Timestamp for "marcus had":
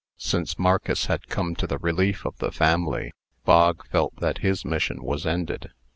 0.57-1.27